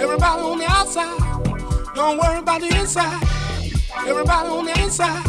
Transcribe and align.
Everybody 0.00 0.42
on 0.42 0.58
the 0.58 0.66
outside, 0.68 1.94
don't 1.94 2.18
worry 2.18 2.38
about 2.40 2.60
the 2.60 2.66
inside. 2.76 3.22
Everybody 4.06 4.48
on 4.48 4.64
the 4.64 4.80
inside, 4.80 5.24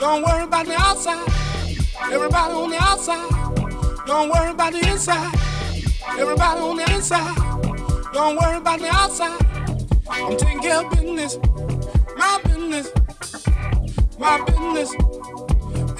don't 0.00 0.22
worry 0.22 0.44
about 0.44 0.66
the 0.66 0.74
outside. 0.78 1.28
Everybody 2.10 2.54
on 2.54 2.70
the 2.70 2.78
outside, 2.80 4.06
don't 4.06 4.30
worry 4.30 4.50
about 4.50 4.72
the 4.72 4.88
inside. 4.88 5.34
Everybody 6.18 6.60
on 6.60 6.76
the 6.76 6.90
inside, 6.94 8.12
don't 8.14 8.36
worry 8.36 8.56
about 8.56 8.80
the 8.80 8.88
outside. 8.88 9.38
I'm 10.10 10.36
taking 10.38 10.60
care 10.60 10.84
of 10.84 10.90
business, 10.90 11.38
my 12.16 12.40
business, 12.44 12.90
my 14.18 14.42
business, 14.44 14.94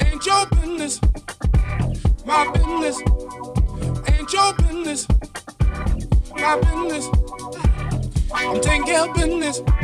ain't 0.02 0.26
your 0.26 0.46
business, 0.46 1.00
my 2.24 2.50
business, 2.52 3.00
ain't 4.08 4.32
your 4.32 4.54
business, 4.54 5.06
my 6.34 6.58
business. 6.58 7.08
I'm 8.34 8.60
taking 8.60 8.84
care 8.86 9.08
of 9.08 9.14
business. 9.14 9.81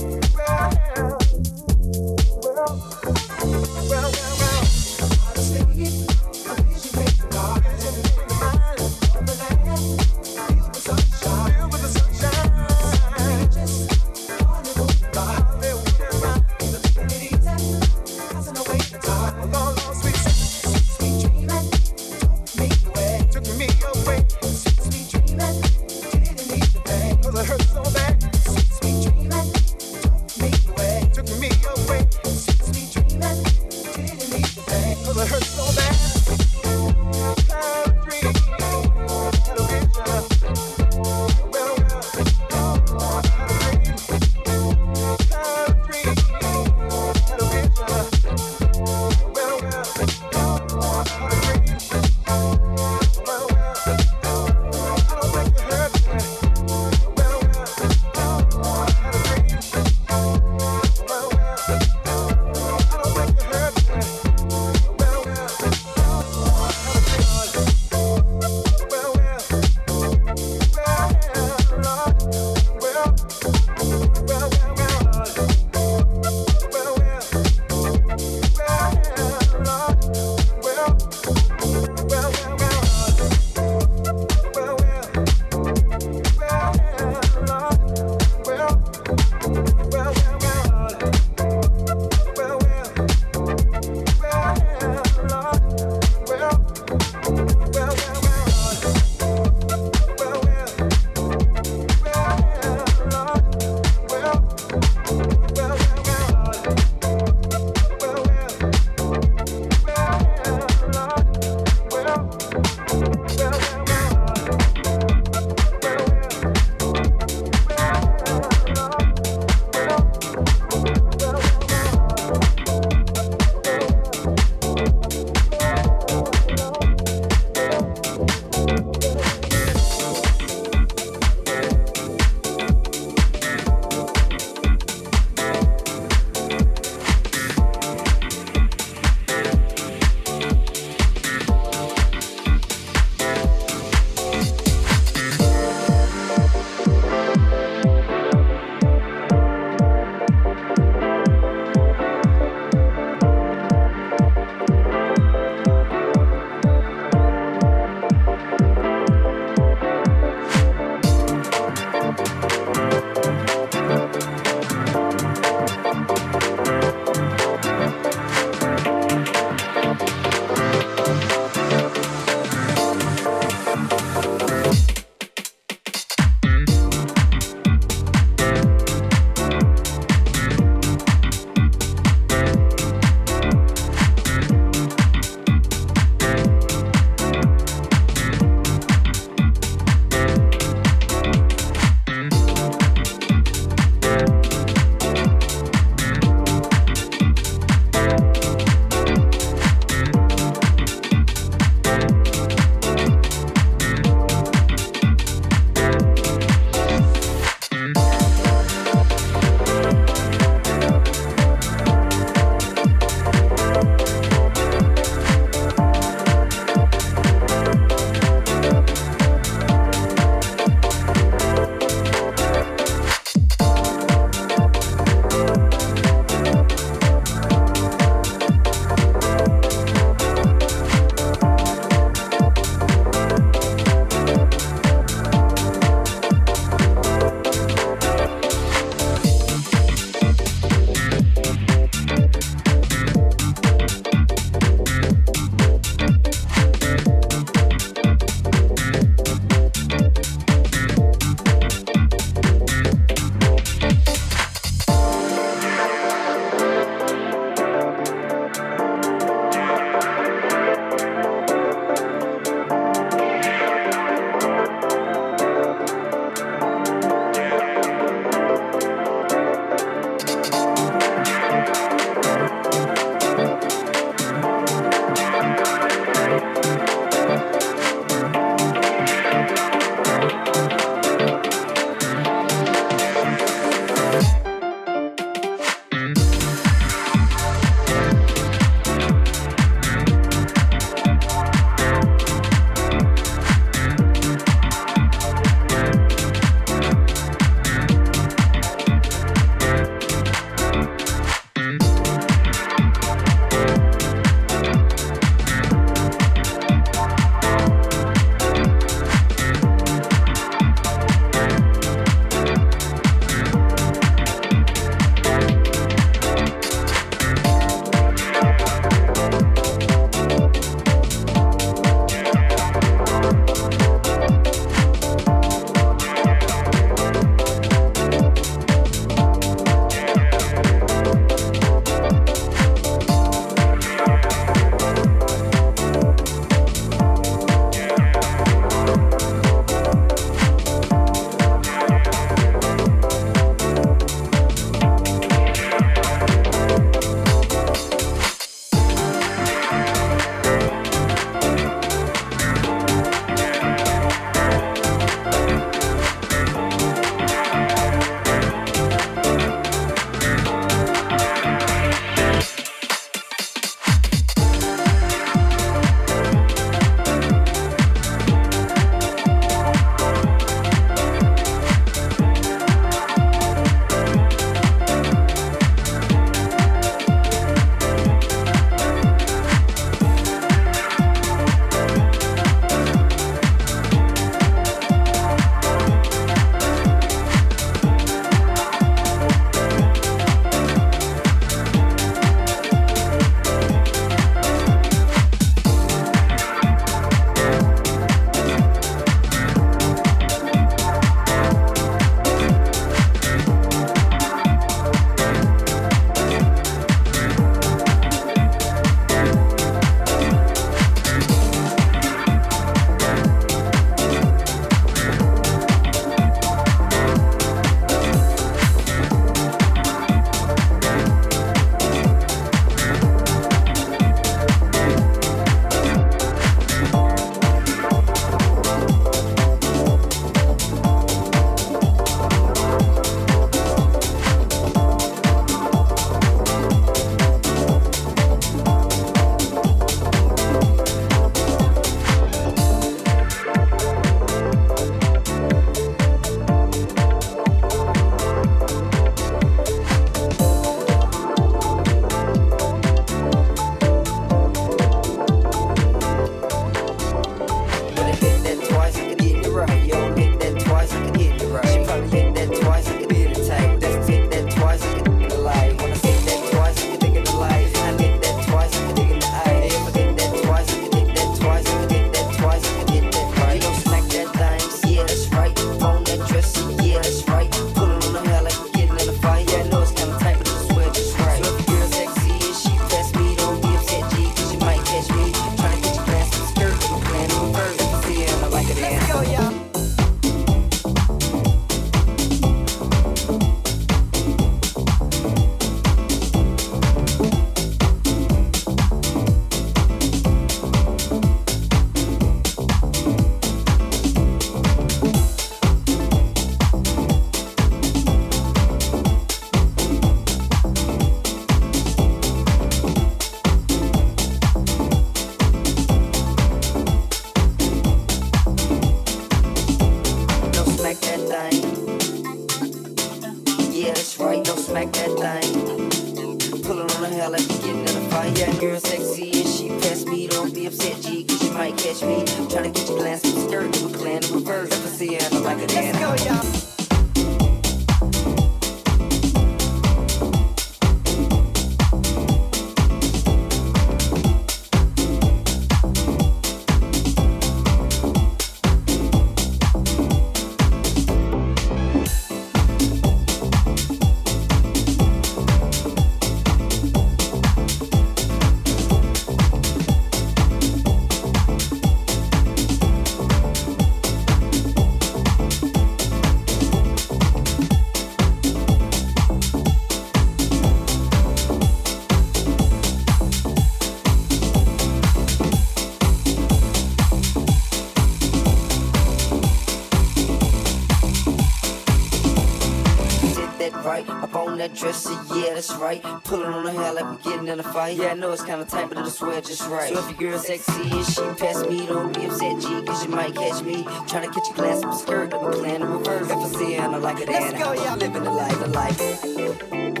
Right. 585.69 586.01
Pulling 586.23 586.47
on 586.47 586.65
her 586.65 586.71
hair 586.71 586.93
like 586.93 587.11
we 587.11 587.23
getting 587.23 587.47
in 587.47 587.59
a 587.59 587.63
fight. 587.63 587.97
Yeah, 587.97 588.07
I 588.07 588.13
know 588.15 588.31
it's 588.31 588.43
kinda 588.43 588.65
tight, 588.65 588.89
but 588.89 588.97
it'll 588.97 589.09
swear 589.09 589.41
just 589.41 589.67
right. 589.67 589.93
So 589.93 589.99
if 589.99 590.19
your 590.19 590.31
girl 590.31 590.39
sexy 590.39 590.89
and 590.89 591.05
she 591.05 591.21
pass 591.37 591.65
me, 591.67 591.85
don't 591.85 592.13
be 592.15 592.25
upset, 592.25 592.59
G, 592.61 592.81
cause 592.83 593.03
you 593.03 593.09
might 593.09 593.35
catch 593.35 593.63
me. 593.63 593.83
Trying 594.07 594.29
to 594.29 594.33
catch 594.33 594.49
a 594.49 594.53
glance 594.53 594.83
of 594.83 594.89
a 594.89 594.95
skirt, 594.95 595.33
I'm 595.33 595.51
playing 595.51 595.81
in 595.81 595.87
reverse. 595.87 596.29
If 596.29 596.37
I 596.37 596.47
see 596.47 596.73
her 596.73 596.85
and 596.85 596.95
I 596.95 596.97
like 596.97 597.19
it, 597.19 597.27
then 597.27 597.61
I'm 597.61 597.99
living 597.99 598.23
the 598.23 598.31
life, 598.31 598.59
the 598.59 598.67
life. 598.67 600.00